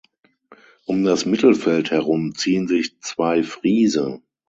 Um 0.85 1.03
das 1.03 1.27
Mittelfeld 1.27 1.91
herum 1.91 2.33
ziehen 2.33 2.67
sich 2.67 2.97
zwei 3.01 3.43
Friese. 3.43 4.23